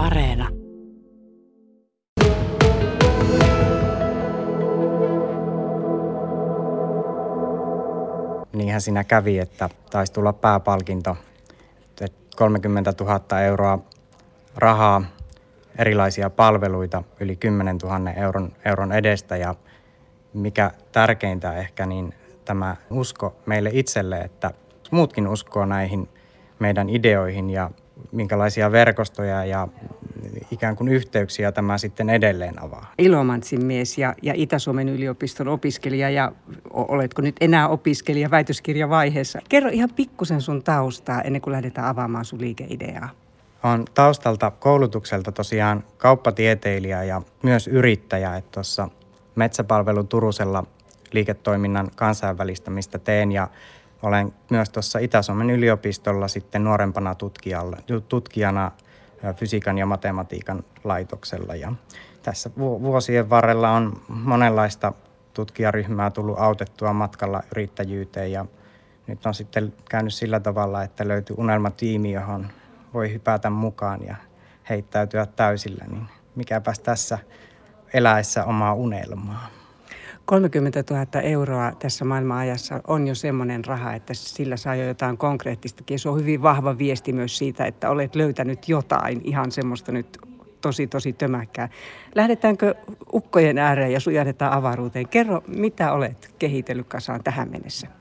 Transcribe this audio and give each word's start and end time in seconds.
Areena. 0.00 0.48
Niinhän 8.52 8.80
siinä 8.80 9.04
kävi, 9.04 9.38
että 9.38 9.68
taisi 9.90 10.12
tulla 10.12 10.32
pääpalkinto 10.32 11.16
30 12.36 12.92
000 13.00 13.40
euroa 13.40 13.78
rahaa, 14.56 15.02
erilaisia 15.78 16.30
palveluita 16.30 17.02
yli 17.20 17.36
10 17.36 17.78
000 17.82 18.10
euron, 18.10 18.52
euron 18.64 18.92
edestä 18.92 19.36
ja 19.36 19.54
mikä 20.34 20.70
tärkeintä 20.92 21.54
ehkä, 21.54 21.86
niin 21.86 22.14
tämä 22.44 22.76
usko 22.90 23.36
meille 23.46 23.70
itselle, 23.72 24.18
että 24.20 24.50
muutkin 24.90 25.28
uskoo 25.28 25.66
näihin 25.66 26.08
meidän 26.58 26.88
ideoihin 26.88 27.50
ja 27.50 27.70
minkälaisia 28.12 28.72
verkostoja 28.72 29.44
ja 29.44 29.68
ikään 30.50 30.76
kuin 30.76 30.88
yhteyksiä 30.88 31.52
tämä 31.52 31.78
sitten 31.78 32.10
edelleen 32.10 32.62
avaa. 32.62 32.92
Ilomantsin 32.98 33.64
mies 33.64 33.98
ja, 33.98 34.14
ja 34.22 34.32
Itä-Suomen 34.36 34.88
yliopiston 34.88 35.48
opiskelija 35.48 36.10
ja 36.10 36.32
oletko 36.70 37.22
nyt 37.22 37.36
enää 37.40 37.68
opiskelija 37.68 38.30
väitöskirjavaiheessa. 38.30 39.38
Kerro 39.48 39.70
ihan 39.72 39.90
pikkusen 39.96 40.40
sun 40.40 40.62
taustaa 40.62 41.22
ennen 41.22 41.42
kuin 41.42 41.52
lähdetään 41.52 41.86
avaamaan 41.86 42.24
sun 42.24 42.40
liikeideaa. 42.40 43.08
On 43.62 43.84
taustalta 43.94 44.50
koulutukselta 44.50 45.32
tosiaan 45.32 45.84
kauppatieteilijä 45.98 47.04
ja 47.04 47.22
myös 47.42 47.68
yrittäjä, 47.68 48.36
että 48.36 48.50
tuossa 48.52 48.88
Metsäpalvelu 49.34 50.04
Turusella 50.04 50.64
liiketoiminnan 51.12 51.88
kansainvälistämistä 51.96 52.98
teen 52.98 53.32
ja 53.32 53.48
olen 54.02 54.32
myös 54.50 54.70
tuossa 54.70 54.98
Itä-Suomen 54.98 55.50
yliopistolla 55.50 56.28
sitten 56.28 56.64
nuorempana 56.64 57.16
tutkijana 58.08 58.70
fysiikan 59.36 59.78
ja 59.78 59.86
matematiikan 59.86 60.64
laitoksella. 60.84 61.54
Ja 61.54 61.72
tässä 62.22 62.50
vuosien 62.56 63.30
varrella 63.30 63.70
on 63.70 64.00
monenlaista 64.08 64.92
tutkijaryhmää 65.34 66.10
tullut 66.10 66.38
autettua 66.38 66.92
matkalla 66.92 67.42
yrittäjyyteen 67.52 68.32
ja 68.32 68.46
nyt 69.06 69.26
on 69.26 69.34
sitten 69.34 69.72
käynyt 69.90 70.14
sillä 70.14 70.40
tavalla, 70.40 70.82
että 70.82 71.08
löytyy 71.08 71.36
unelmatiimi, 71.38 72.12
johon 72.12 72.46
voi 72.94 73.12
hypätä 73.12 73.50
mukaan 73.50 74.06
ja 74.06 74.16
heittäytyä 74.70 75.26
täysillä, 75.26 75.84
niin 75.90 76.06
mikäpäs 76.34 76.78
tässä 76.78 77.18
eläessä 77.94 78.44
omaa 78.44 78.74
unelmaa. 78.74 79.59
30 80.30 80.84
000 80.90 81.20
euroa 81.22 81.72
tässä 81.78 82.04
maailmanajassa 82.04 82.80
on 82.86 83.06
jo 83.06 83.14
semmoinen 83.14 83.64
raha, 83.64 83.94
että 83.94 84.14
sillä 84.14 84.56
saa 84.56 84.74
jo 84.74 84.84
jotain 84.84 85.16
konkreettistakin. 85.16 85.98
Se 85.98 86.08
on 86.08 86.20
hyvin 86.20 86.42
vahva 86.42 86.78
viesti 86.78 87.12
myös 87.12 87.38
siitä, 87.38 87.64
että 87.64 87.90
olet 87.90 88.14
löytänyt 88.14 88.68
jotain 88.68 89.20
ihan 89.24 89.50
semmoista 89.50 89.92
nyt 89.92 90.18
tosi, 90.60 90.86
tosi 90.86 91.12
tömäkkää. 91.12 91.68
Lähdetäänkö 92.14 92.74
ukkojen 93.12 93.58
ääreen 93.58 93.92
ja 93.92 94.00
sujahdetaan 94.00 94.52
avaruuteen? 94.52 95.08
Kerro, 95.08 95.42
mitä 95.46 95.92
olet 95.92 96.34
kehitellyt 96.38 96.88
kasaan 96.88 97.24
tähän 97.24 97.50
mennessä? 97.50 97.99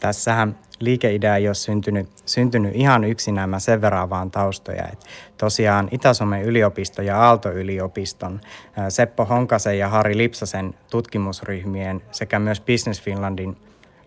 Tässähän 0.00 0.58
liikeidea 0.80 1.36
ei 1.36 1.48
ole 1.48 1.54
syntynyt, 1.54 2.08
syntynyt 2.26 2.74
ihan 2.74 3.04
yksinään, 3.04 3.50
mä 3.50 3.58
sen 3.58 3.80
verran 3.80 4.10
vaan 4.10 4.30
taustoja. 4.30 4.88
Et 4.92 5.04
tosiaan 5.38 5.88
Itä-Suomen 5.90 6.42
yliopisto 6.42 7.02
ja 7.02 7.20
Aalto-yliopiston 7.20 8.40
Seppo 8.88 9.24
Honkasen 9.24 9.78
ja 9.78 9.88
Hari 9.88 10.16
Lipsasen 10.16 10.74
tutkimusryhmien 10.90 12.02
sekä 12.10 12.38
myös 12.38 12.60
Business 12.60 13.02
Finlandin 13.02 13.56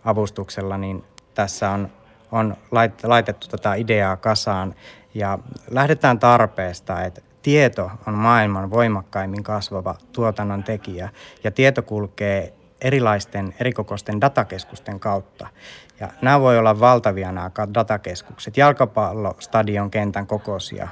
avustuksella, 0.06 0.78
niin 0.78 1.04
tässä 1.34 1.70
on, 1.70 1.90
on 2.32 2.56
laitettu 3.04 3.48
tätä 3.48 3.76
ideaa 3.76 4.18
kasaan 4.18 4.76
ja 5.14 5.40
lähdetään 5.70 6.20
tarpeesta, 6.20 7.04
että 7.04 7.22
tieto 7.42 7.92
on 8.08 8.14
maailman 8.14 8.70
voimakkaimmin 8.70 9.44
kasvava 9.44 9.96
tuotannon 10.14 10.64
tekijä 10.64 11.10
ja 11.44 11.52
tieto 11.52 11.82
kulkee 11.82 12.54
erilaisten 12.82 13.54
erikokoisten 13.60 14.22
datakeskusten 14.22 15.00
kautta. 15.00 15.48
Ja 16.00 16.10
nämä 16.22 16.42
voi 16.42 16.58
olla 16.58 16.80
valtavia 16.80 17.32
nämä 17.32 17.52
datakeskukset, 17.74 18.58
jalkapallostadion 18.58 19.92
kentän 19.92 20.28
kokoisia. 20.28 20.88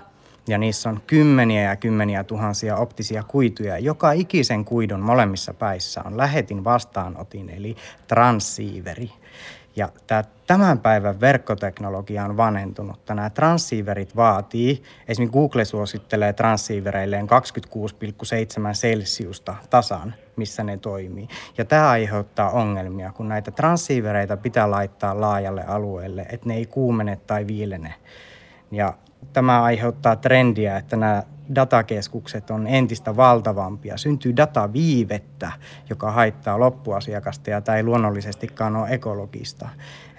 Ja 0.48 0.58
niissä 0.58 0.90
on 0.90 1.02
kymmeniä 1.08 1.62
ja 1.62 1.76
kymmeniä 1.76 2.24
tuhansia 2.24 2.78
optisia 2.78 3.24
kuituja. 3.24 3.78
Joka 3.78 4.12
ikisen 4.12 4.66
kuidun 4.66 5.00
molemmissa 5.00 5.54
päissä 5.54 6.02
on 6.06 6.18
lähetin 6.18 6.64
vastaanotin, 6.64 7.50
eli 7.50 7.76
transceiveri. 8.08 9.12
Ja 9.76 9.90
tämä 10.08 10.24
tämän 10.48 10.80
päivän 10.80 11.22
verkkoteknologia 11.22 12.26
on 12.26 12.38
vanhentunut. 12.38 13.00
Nämä 13.10 13.30
transceiverit 13.30 14.16
vaatii, 14.16 14.84
esimerkiksi 15.08 15.40
Google 15.40 15.66
suosittelee 15.66 16.34
transceivereilleen 16.34 17.28
26,7 17.30 18.74
celsiusta 18.74 19.56
tasan, 19.70 20.14
missä 20.40 20.64
ne 20.64 20.78
toimii. 20.78 21.28
Ja 21.58 21.66
tämä 21.66 21.90
aiheuttaa 21.90 22.50
ongelmia, 22.50 23.12
kun 23.12 23.30
näitä 23.30 23.52
transceivereitä 23.52 24.38
pitää 24.38 24.72
laittaa 24.72 25.22
laajalle 25.22 25.64
alueelle, 25.64 26.22
että 26.22 26.48
ne 26.48 26.56
ei 26.56 26.66
kuumene 26.66 27.16
tai 27.16 27.48
viilene. 27.48 27.94
Ja 28.72 28.94
tämä 29.34 29.64
aiheuttaa 29.64 30.16
trendiä, 30.16 30.78
että 30.78 30.98
nämä 30.98 31.24
datakeskukset 31.56 32.50
on 32.50 32.68
entistä 32.68 33.16
valtavampia. 33.16 33.98
Syntyy 33.98 34.36
dataviivettä, 34.38 35.52
joka 35.90 36.12
haittaa 36.12 36.60
loppuasiakasta 36.60 37.50
ja 37.50 37.62
tämä 37.62 37.76
ei 37.76 37.84
luonnollisestikaan 37.84 38.76
ole 38.76 38.90
ekologista. 38.90 39.70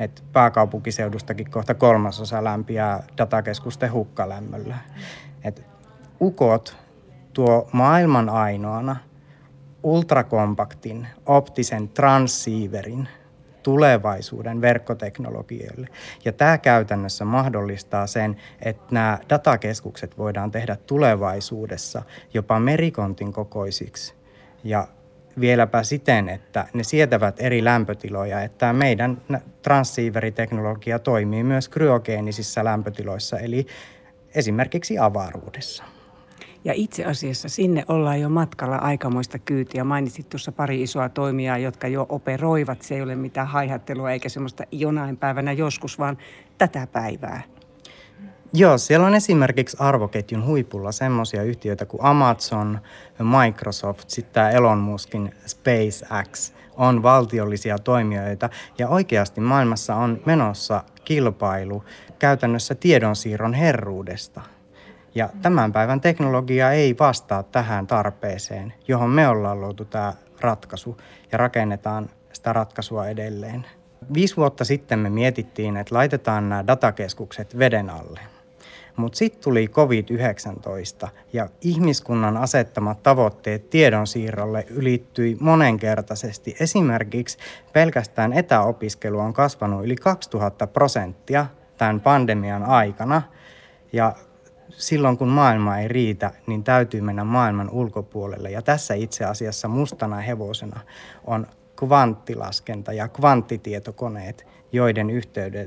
Et 0.00 0.24
pääkaupunkiseudustakin 0.32 1.50
kohta 1.50 1.74
kolmasosa 1.74 2.44
lämpiää 2.44 3.02
datakeskusten 3.18 3.92
hukkalämmöllä. 3.92 4.76
Et 5.44 5.64
ukot 6.20 6.76
tuo 7.32 7.68
maailman 7.72 8.28
ainoana 8.28 8.96
ultrakompaktin 9.82 11.06
optisen 11.26 11.88
transceiverin– 11.88 13.08
tulevaisuuden 13.62 14.60
verkkoteknologioille. 14.60 15.88
Ja 16.24 16.32
tämä 16.32 16.58
käytännössä 16.58 17.24
mahdollistaa 17.24 18.06
sen, 18.06 18.36
että 18.62 18.84
nämä 18.90 19.18
datakeskukset 19.28 20.18
voidaan 20.18 20.50
tehdä 20.50 20.76
tulevaisuudessa 20.76 22.02
jopa 22.34 22.60
merikontin 22.60 23.32
kokoisiksi 23.32 24.14
ja 24.64 24.88
vieläpä 25.40 25.82
siten, 25.82 26.28
että 26.28 26.66
ne 26.74 26.84
sietävät 26.84 27.36
eri 27.38 27.64
lämpötiloja, 27.64 28.42
että 28.42 28.72
meidän 28.72 29.22
transceiveriteknologia 29.62 30.98
toimii 30.98 31.44
myös 31.44 31.68
kryogeenisissä 31.68 32.64
lämpötiloissa, 32.64 33.38
eli 33.38 33.66
esimerkiksi 34.34 34.98
avaruudessa. 34.98 35.84
Ja 36.64 36.72
itse 36.76 37.04
asiassa 37.04 37.48
sinne 37.48 37.84
ollaan 37.88 38.20
jo 38.20 38.28
matkalla 38.28 38.76
aikamoista 38.76 39.38
kyytiä. 39.38 39.84
Mainitsit 39.84 40.28
tuossa 40.28 40.52
pari 40.52 40.82
isoa 40.82 41.08
toimijaa, 41.08 41.58
jotka 41.58 41.88
jo 41.88 42.06
operoivat. 42.08 42.82
Se 42.82 42.94
ei 42.94 43.02
ole 43.02 43.14
mitään 43.14 43.46
haihattelua 43.46 44.10
eikä 44.10 44.28
semmoista 44.28 44.64
jonain 44.72 45.16
päivänä 45.16 45.52
joskus, 45.52 45.98
vaan 45.98 46.18
tätä 46.58 46.86
päivää. 46.86 47.42
Joo, 48.52 48.78
siellä 48.78 49.06
on 49.06 49.14
esimerkiksi 49.14 49.76
arvoketjun 49.80 50.46
huipulla 50.46 50.92
semmoisia 50.92 51.42
yhtiöitä 51.42 51.86
kuin 51.86 52.04
Amazon, 52.04 52.78
Microsoft, 53.18 54.10
sitten 54.10 54.34
tämä 54.34 54.50
Elon 54.50 54.78
Muskin 54.78 55.34
SpaceX 55.46 56.52
on 56.76 57.02
valtiollisia 57.02 57.78
toimijoita. 57.78 58.50
Ja 58.78 58.88
oikeasti 58.88 59.40
maailmassa 59.40 59.94
on 59.94 60.22
menossa 60.26 60.84
kilpailu 61.04 61.84
käytännössä 62.18 62.74
tiedonsiirron 62.74 63.54
herruudesta– 63.54 64.40
ja 65.14 65.28
tämän 65.42 65.72
päivän 65.72 66.00
teknologia 66.00 66.72
ei 66.72 66.96
vastaa 66.98 67.42
tähän 67.42 67.86
tarpeeseen, 67.86 68.72
johon 68.88 69.10
me 69.10 69.28
ollaan 69.28 69.60
luotu 69.60 69.84
tämä 69.84 70.12
ratkaisu 70.40 70.96
ja 71.32 71.38
rakennetaan 71.38 72.10
sitä 72.32 72.52
ratkaisua 72.52 73.06
edelleen. 73.06 73.66
Viisi 74.14 74.36
vuotta 74.36 74.64
sitten 74.64 74.98
me 74.98 75.10
mietittiin, 75.10 75.76
että 75.76 75.94
laitetaan 75.94 76.48
nämä 76.48 76.66
datakeskukset 76.66 77.58
veden 77.58 77.90
alle. 77.90 78.20
Mutta 78.96 79.18
sitten 79.18 79.42
tuli 79.42 79.68
COVID-19 79.68 81.08
ja 81.32 81.48
ihmiskunnan 81.60 82.36
asettamat 82.36 83.02
tavoitteet 83.02 83.70
tiedonsiirrolle 83.70 84.66
ylittyi 84.70 85.36
monenkertaisesti. 85.40 86.56
Esimerkiksi 86.60 87.38
pelkästään 87.72 88.32
etäopiskelu 88.32 89.18
on 89.18 89.32
kasvanut 89.32 89.84
yli 89.84 89.96
2000 89.96 90.66
prosenttia 90.66 91.46
tämän 91.78 92.00
pandemian 92.00 92.62
aikana. 92.64 93.22
Ja 93.92 94.14
silloin 94.70 95.18
kun 95.18 95.28
maailma 95.28 95.78
ei 95.78 95.88
riitä, 95.88 96.30
niin 96.46 96.64
täytyy 96.64 97.00
mennä 97.00 97.24
maailman 97.24 97.70
ulkopuolelle. 97.70 98.50
Ja 98.50 98.62
tässä 98.62 98.94
itse 98.94 99.24
asiassa 99.24 99.68
mustana 99.68 100.16
hevosena 100.16 100.80
on 101.24 101.46
kvanttilaskenta 101.76 102.92
ja 102.92 103.08
kvanttitietokoneet, 103.08 104.46
joiden 104.72 105.10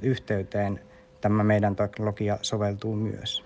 yhteyteen 0.02 0.80
tämä 1.22 1.44
meidän 1.44 1.76
teknologia 1.76 2.38
soveltuu 2.42 2.96
myös. 2.96 3.44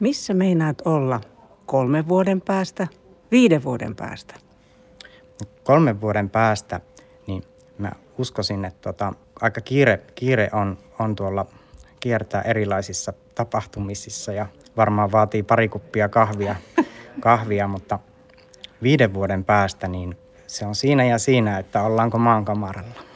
Missä 0.00 0.34
meinaat 0.34 0.82
olla 0.84 1.20
kolmen 1.66 2.08
vuoden 2.08 2.40
päästä, 2.40 2.86
viiden 3.30 3.64
vuoden 3.64 3.96
päästä? 3.96 4.34
Kolmen 5.62 6.00
vuoden 6.00 6.30
päästä, 6.30 6.80
niin 7.26 7.42
mä 7.78 7.92
uskoisin, 8.18 8.64
että 8.64 8.80
tota, 8.80 9.12
aika 9.40 9.60
kiire, 9.60 10.00
kiire 10.14 10.48
on, 10.52 10.78
on 10.98 11.16
tuolla 11.16 11.46
kiertää 12.00 12.42
erilaisissa 12.42 13.12
tapahtumisissa 13.34 14.32
ja 14.32 14.46
varmaan 14.76 15.12
vaatii 15.12 15.42
pari 15.42 15.68
kuppia 15.68 16.08
kahvia, 16.08 16.56
kahvia 17.20 17.68
mutta 17.68 17.98
viiden 18.82 19.14
vuoden 19.14 19.44
päästä 19.44 19.88
niin 19.88 20.18
se 20.46 20.66
on 20.66 20.74
siinä 20.74 21.04
ja 21.04 21.18
siinä, 21.18 21.58
että 21.58 21.82
ollaanko 21.82 22.18
maankamaralla. 22.18 23.09